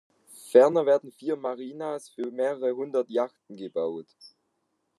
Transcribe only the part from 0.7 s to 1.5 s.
werden vier